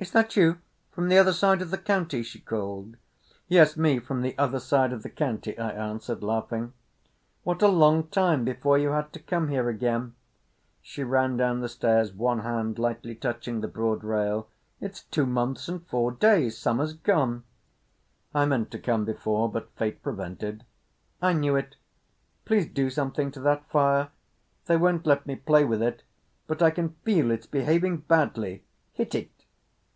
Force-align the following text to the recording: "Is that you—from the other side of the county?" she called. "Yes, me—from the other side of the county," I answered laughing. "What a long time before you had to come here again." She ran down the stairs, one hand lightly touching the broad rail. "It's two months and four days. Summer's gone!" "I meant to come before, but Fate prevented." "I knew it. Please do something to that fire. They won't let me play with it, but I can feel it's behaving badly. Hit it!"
"Is 0.00 0.12
that 0.12 0.36
you—from 0.36 1.08
the 1.08 1.18
other 1.18 1.32
side 1.32 1.60
of 1.60 1.72
the 1.72 1.76
county?" 1.76 2.22
she 2.22 2.38
called. 2.38 2.96
"Yes, 3.48 3.76
me—from 3.76 4.22
the 4.22 4.38
other 4.38 4.60
side 4.60 4.92
of 4.92 5.02
the 5.02 5.10
county," 5.10 5.58
I 5.58 5.70
answered 5.72 6.22
laughing. 6.22 6.72
"What 7.42 7.62
a 7.62 7.66
long 7.66 8.06
time 8.06 8.44
before 8.44 8.78
you 8.78 8.90
had 8.90 9.12
to 9.14 9.18
come 9.18 9.48
here 9.48 9.68
again." 9.68 10.14
She 10.82 11.02
ran 11.02 11.36
down 11.36 11.58
the 11.62 11.68
stairs, 11.68 12.12
one 12.12 12.38
hand 12.42 12.78
lightly 12.78 13.16
touching 13.16 13.60
the 13.60 13.66
broad 13.66 14.04
rail. 14.04 14.48
"It's 14.80 15.02
two 15.02 15.26
months 15.26 15.68
and 15.68 15.84
four 15.88 16.12
days. 16.12 16.56
Summer's 16.56 16.92
gone!" 16.92 17.42
"I 18.32 18.44
meant 18.46 18.70
to 18.70 18.78
come 18.78 19.04
before, 19.04 19.50
but 19.50 19.72
Fate 19.74 20.00
prevented." 20.00 20.62
"I 21.20 21.32
knew 21.32 21.56
it. 21.56 21.74
Please 22.44 22.68
do 22.68 22.88
something 22.88 23.32
to 23.32 23.40
that 23.40 23.68
fire. 23.68 24.10
They 24.66 24.76
won't 24.76 25.06
let 25.06 25.26
me 25.26 25.34
play 25.34 25.64
with 25.64 25.82
it, 25.82 26.04
but 26.46 26.62
I 26.62 26.70
can 26.70 26.90
feel 27.04 27.32
it's 27.32 27.46
behaving 27.46 27.96
badly. 28.02 28.62
Hit 28.92 29.16
it!" 29.16 29.30